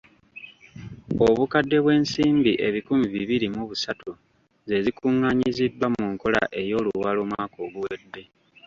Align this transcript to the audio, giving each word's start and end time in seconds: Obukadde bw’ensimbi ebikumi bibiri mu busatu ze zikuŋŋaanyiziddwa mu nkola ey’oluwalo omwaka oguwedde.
Obukadde 1.27 1.77
bw’ensimbi 1.83 2.51
ebikumi 2.67 3.05
bibiri 3.15 3.47
mu 3.55 3.63
busatu 3.69 4.09
ze 4.67 4.77
zikuŋŋaanyiziddwa 4.85 5.87
mu 5.95 6.03
nkola 6.13 6.41
ey’oluwalo 6.61 7.19
omwaka 7.25 7.57
oguwedde. 7.67 8.23